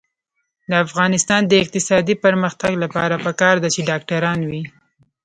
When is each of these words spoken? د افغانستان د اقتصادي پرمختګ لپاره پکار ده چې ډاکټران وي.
د 0.69 0.71
افغانستان 0.85 1.41
د 1.47 1.53
اقتصادي 1.63 2.15
پرمختګ 2.25 2.73
لپاره 2.83 3.15
پکار 3.25 3.55
ده 3.63 3.69
چې 3.75 3.81
ډاکټران 3.89 4.39
وي. 4.49 4.63